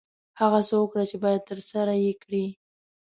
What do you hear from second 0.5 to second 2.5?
څه وکړه چې باید ترسره یې کړې.